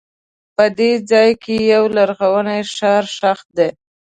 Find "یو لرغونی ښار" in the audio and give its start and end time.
1.73-3.03